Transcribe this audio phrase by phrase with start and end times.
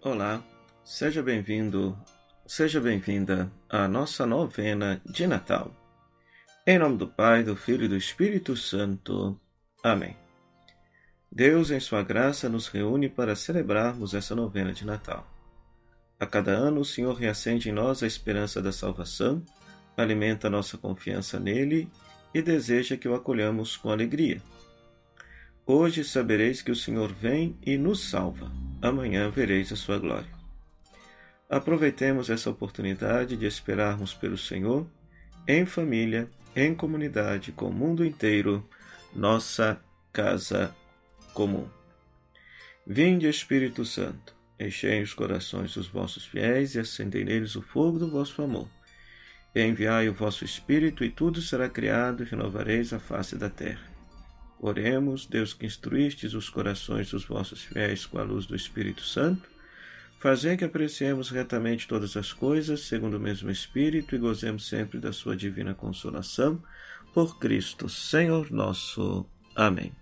[0.00, 0.42] Olá,
[0.82, 1.96] seja bem-vindo,
[2.46, 5.72] seja bem-vinda à nossa novena de Natal.
[6.66, 9.38] Em nome do Pai, do Filho e do Espírito Santo.
[9.82, 10.16] Amém.
[11.30, 15.26] Deus, em Sua graça, nos reúne para celebrarmos essa novena de Natal.
[16.18, 19.44] A cada ano, o Senhor reacende em nós a esperança da salvação,
[19.96, 21.88] alimenta nossa confiança nele
[22.34, 24.42] e deseja que o acolhamos com alegria.
[25.64, 28.61] Hoje sabereis que o Senhor vem e nos salva.
[28.82, 30.28] Amanhã vereis a sua glória.
[31.48, 34.84] Aproveitemos essa oportunidade de esperarmos pelo Senhor,
[35.46, 38.68] em família, em comunidade, com o mundo inteiro,
[39.14, 39.80] nossa
[40.12, 40.74] casa
[41.32, 41.68] comum.
[42.84, 48.10] Vinde, Espírito Santo, enchei os corações dos vossos fiéis e acendei neles o fogo do
[48.10, 48.68] vosso amor.
[49.54, 53.91] Enviai o vosso Espírito, e tudo será criado, e renovareis a face da terra.
[54.64, 59.50] Oremos, Deus que instruístes os corações dos vossos fiéis com a luz do Espírito Santo,
[60.20, 65.12] fazei que apreciemos retamente todas as coisas, segundo o mesmo Espírito, e gozemos sempre da
[65.12, 66.62] sua divina consolação,
[67.12, 69.26] por Cristo, Senhor nosso.
[69.56, 69.92] Amém.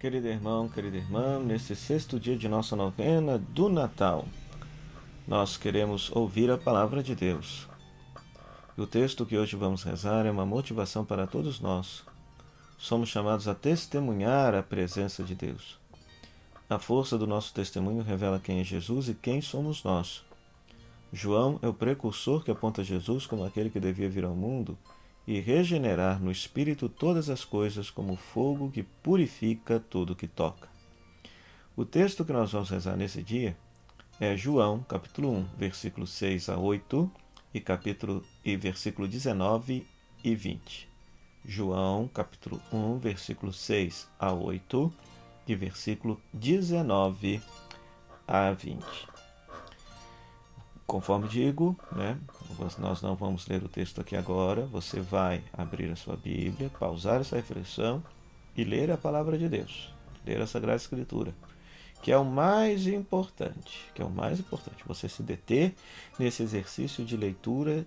[0.00, 4.26] Querido irmão, querida irmã, nesse sexto dia de nossa novena do Natal,
[5.26, 7.68] nós queremos ouvir a palavra de Deus.
[8.76, 12.07] E o texto que hoje vamos rezar é uma motivação para todos nós.
[12.78, 15.76] Somos chamados a testemunhar a presença de Deus.
[16.70, 20.24] A força do nosso testemunho revela quem é Jesus e quem somos nós.
[21.12, 24.78] João é o precursor que aponta Jesus como aquele que devia vir ao mundo
[25.26, 30.68] e regenerar no espírito todas as coisas como fogo que purifica tudo que toca.
[31.76, 33.56] O texto que nós vamos rezar nesse dia
[34.20, 37.10] é João, capítulo 1, versículo 6 a 8
[37.52, 39.84] e capítulo e versículo 19
[40.22, 40.87] e 20.
[41.50, 44.92] João, capítulo 1, versículo 6 a 8
[45.46, 47.40] e versículo 19
[48.26, 48.84] a 20.
[50.86, 52.18] Conforme digo, né,
[52.78, 57.22] nós não vamos ler o texto aqui agora, você vai abrir a sua Bíblia, pausar
[57.22, 58.04] essa reflexão
[58.54, 59.90] e ler a palavra de Deus,
[60.26, 61.32] ler a Sagrada Escritura
[62.02, 65.74] que é o mais importante, que é o mais importante, você se deter
[66.18, 67.84] nesse exercício de leitura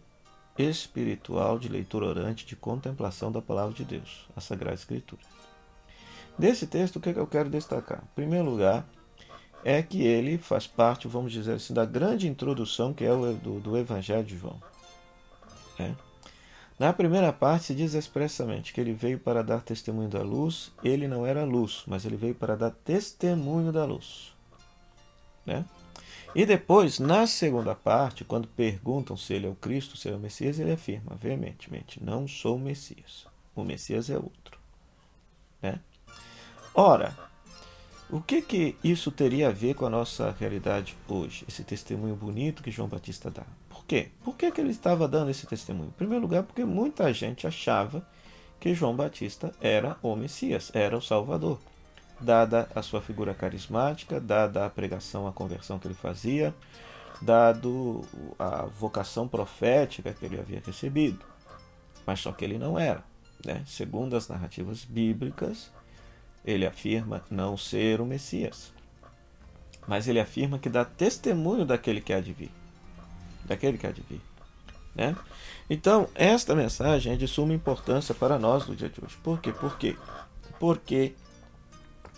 [0.58, 5.22] espiritual, de leitura orante, de contemplação da palavra de Deus, a Sagrada Escritura.
[6.38, 8.04] Desse texto, o que, é que eu quero destacar?
[8.04, 8.86] Em primeiro lugar,
[9.64, 13.60] é que ele faz parte, vamos dizer assim, da grande introdução que é o do,
[13.60, 14.62] do Evangelho de João.
[15.80, 15.92] É.
[16.80, 21.08] Na primeira parte se diz expressamente que ele veio para dar testemunho da luz, ele
[21.08, 24.34] não era luz, mas ele veio para dar testemunho da luz.
[25.46, 25.64] Né?
[26.34, 30.18] E depois, na segunda parte, quando perguntam se ele é o Cristo, se ele é
[30.18, 33.26] o Messias, ele afirma veementemente: Não sou o Messias.
[33.56, 34.58] O Messias é outro.
[35.62, 35.80] Né?
[36.74, 37.18] Ora,
[38.10, 41.44] o que, que isso teria a ver com a nossa realidade hoje?
[41.48, 43.46] Esse testemunho bonito que João Batista dá
[43.92, 44.08] quê?
[44.24, 45.90] Por que, que ele estava dando esse testemunho?
[45.90, 48.08] Em primeiro lugar, porque muita gente achava
[48.58, 51.60] que João Batista era o Messias, era o Salvador.
[52.22, 56.54] Dada a sua figura carismática, dada a pregação, a conversão que ele fazia,
[57.22, 58.02] dado
[58.38, 61.26] a vocação profética que ele havia recebido.
[62.06, 63.04] Mas só que ele não era.
[63.46, 63.64] Né?
[63.66, 65.72] Segundo as narrativas bíblicas,
[66.46, 68.72] ele afirma não ser o Messias.
[69.88, 72.52] Mas ele afirma que dá testemunho daquele que há de vir
[73.52, 74.22] daquele que há de vir.
[74.96, 75.16] Né?
[75.70, 79.18] Então, esta mensagem é de suma importância para nós no dia de hoje.
[79.24, 79.52] Por quê?
[79.52, 79.96] Por quê?
[80.60, 81.14] Porque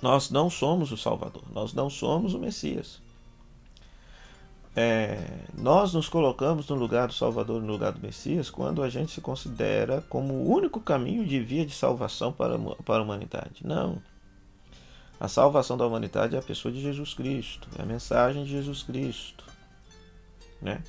[0.04, 3.02] nós não somos o Salvador, nós não somos o Messias.
[4.76, 5.18] É,
[5.58, 9.22] nós nos colocamos no lugar do Salvador, no lugar do Messias, quando a gente se
[9.22, 13.66] considera como o único caminho de via de salvação para, para a humanidade.
[13.66, 14.02] Não.
[15.18, 18.84] A salvação da humanidade é a pessoa de Jesus Cristo, é a mensagem de Jesus
[18.84, 19.46] Cristo.
[20.62, 20.84] Né?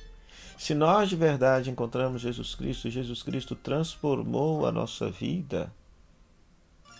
[0.57, 5.71] Se nós de verdade encontramos Jesus Cristo, Jesus Cristo transformou a nossa vida,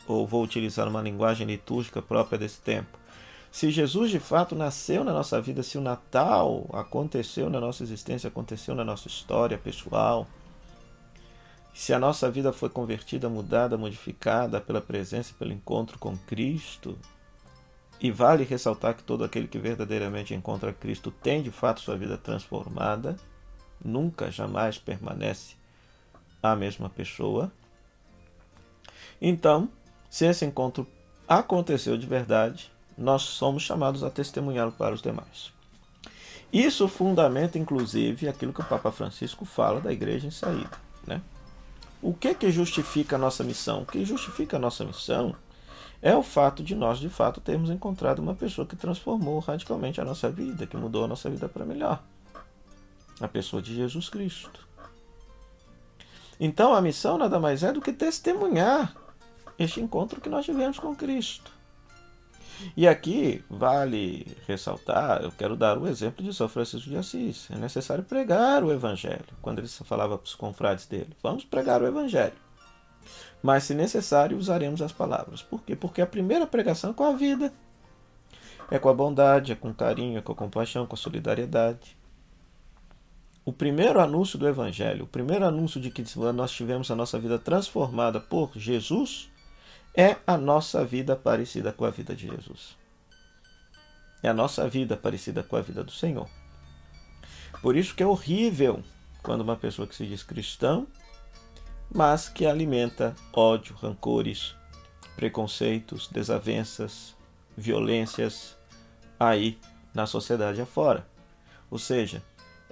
[0.08, 2.98] ou vou utilizar uma linguagem litúrgica própria desse tempo,
[3.52, 8.28] se Jesus de fato nasceu na nossa vida, se o Natal aconteceu na nossa existência,
[8.28, 10.28] aconteceu na nossa história pessoal,
[11.74, 16.97] se a nossa vida foi convertida, mudada, modificada pela presença pelo encontro com Cristo,
[18.00, 22.18] e vale ressaltar que todo aquele que verdadeiramente encontra Cristo tem de fato sua vida
[22.18, 23.16] transformada
[23.84, 25.56] nunca, jamais permanece
[26.41, 27.52] a mesma pessoa.
[29.22, 29.70] Então,
[30.16, 30.88] se esse encontro
[31.28, 35.52] aconteceu de verdade, nós somos chamados a testemunhá-lo para os demais.
[36.53, 40.72] Isso fundamenta, inclusive, aquilo que o Papa Francisco fala da igreja em saída.
[41.06, 41.22] Né?
[42.02, 43.82] O que, que justifica a nossa missão?
[43.82, 45.35] O que justifica a nossa missão
[46.02, 50.06] é o fato de nós, de fato, termos encontrado uma pessoa que transformou radicalmente a
[50.06, 52.02] nossa vida, que mudou a nossa vida para melhor.
[53.20, 54.66] A pessoa de Jesus Cristo.
[56.40, 58.96] Então a missão nada mais é do que testemunhar
[59.57, 61.52] este encontro que nós tivemos com Cristo.
[62.75, 67.49] E aqui vale ressaltar, eu quero dar o exemplo de São Francisco de Assis.
[67.52, 69.25] É necessário pregar o Evangelho.
[69.41, 72.34] Quando ele falava para os confrades dele, vamos pregar o Evangelho.
[73.43, 75.41] Mas, se necessário, usaremos as palavras.
[75.41, 75.75] Por quê?
[75.75, 77.53] Porque a primeira pregação é com a vida.
[78.72, 81.96] É com a bondade, é com carinho, é com a compaixão, com a solidariedade.
[83.43, 86.03] O primeiro anúncio do Evangelho, o primeiro anúncio de que
[86.34, 89.29] nós tivemos a nossa vida transformada por Jesus,
[89.96, 92.76] é a nossa vida parecida com a vida de Jesus.
[94.22, 96.28] É a nossa vida parecida com a vida do Senhor.
[97.62, 98.84] Por isso que é horrível
[99.24, 100.88] quando uma pessoa que se diz cristão,
[101.94, 104.56] mas que alimenta ódio, rancores,
[105.16, 107.16] preconceitos, desavenças,
[107.56, 108.58] violências
[109.20, 109.58] aí
[109.94, 111.08] na sociedade afora.
[111.72, 112.22] Ou seja,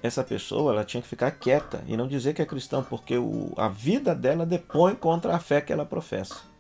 [0.02, 3.54] essa pessoa ela tinha que ficar quieta e não dizer que é cristão, porque o,
[3.56, 6.53] a vida dela depõe contra a fé que ela professa.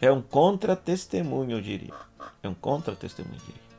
[0.00, 1.94] É um contra-testemunho, eu diria.
[2.42, 3.70] É um contra-testemunho, eu diria.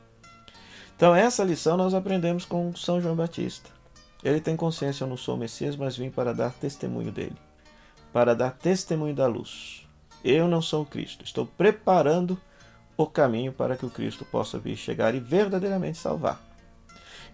[0.96, 3.70] Então, essa lição nós aprendemos com São João Batista.
[4.22, 7.36] Ele tem consciência, eu não sou o Messias, mas vim para dar testemunho dele.
[8.12, 9.84] Para dar testemunho da luz.
[10.22, 11.24] Eu não sou o Cristo.
[11.24, 12.40] Estou preparando
[12.96, 16.40] o caminho para que o Cristo possa vir chegar e verdadeiramente salvar.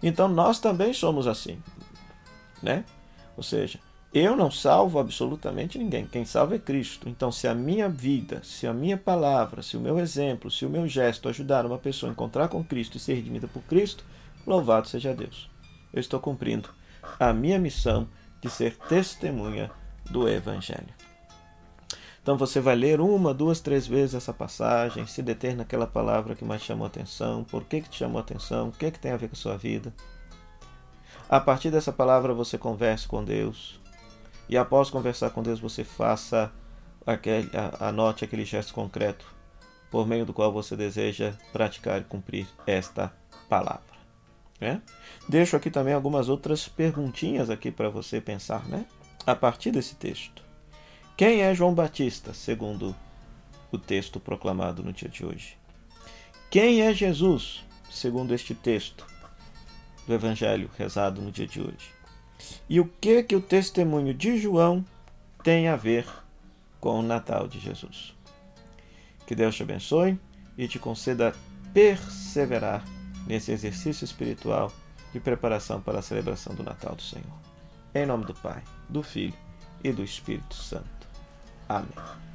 [0.01, 1.61] Então, nós também somos assim.
[2.63, 2.83] Né?
[3.37, 3.79] Ou seja,
[4.13, 6.05] eu não salvo absolutamente ninguém.
[6.05, 7.07] Quem salva é Cristo.
[7.07, 10.69] Então, se a minha vida, se a minha palavra, se o meu exemplo, se o
[10.69, 14.03] meu gesto ajudar uma pessoa a encontrar com Cristo e ser redimida por Cristo,
[14.47, 15.49] louvado seja Deus.
[15.93, 16.69] Eu estou cumprindo
[17.19, 18.07] a minha missão
[18.41, 19.69] de ser testemunha
[20.09, 20.93] do Evangelho.
[22.21, 26.45] Então você vai ler uma, duas, três vezes essa passagem, se deter naquela palavra que
[26.45, 29.17] mais chamou atenção, por que, que te chamou a atenção, o que, que tem a
[29.17, 29.93] ver com a sua vida.
[31.29, 33.78] A partir dessa palavra você converse com Deus,
[34.49, 36.51] e após conversar com Deus, você faça
[37.05, 37.49] aquele,
[37.79, 39.25] anote aquele gesto concreto
[39.91, 43.13] por meio do qual você deseja praticar e cumprir esta
[43.47, 43.83] palavra.
[44.59, 44.81] Né?
[45.27, 48.85] Deixo aqui também algumas outras perguntinhas aqui para você pensar, né?
[49.25, 50.43] A partir desse texto.
[51.15, 52.95] Quem é João Batista, segundo
[53.71, 55.57] o texto proclamado no dia de hoje?
[56.49, 59.05] Quem é Jesus, segundo este texto
[60.07, 61.98] do Evangelho rezado no dia de hoje?
[62.69, 64.85] E o que que o testemunho de João
[65.43, 66.07] tem a ver
[66.79, 68.15] com o Natal de Jesus?
[69.25, 70.19] Que Deus te abençoe
[70.57, 71.33] e te conceda
[71.73, 72.83] perseverar
[73.27, 74.71] nesse exercício espiritual
[75.13, 77.39] de preparação para a celebração do Natal do Senhor.
[77.93, 79.33] Em nome do Pai, do Filho
[79.83, 81.07] e do Espírito Santo.
[81.67, 82.28] Amém.